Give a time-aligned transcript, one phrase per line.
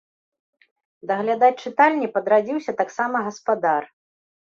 [1.11, 3.83] Даглядаць чытальні падрадзіўся таксама гаспадар.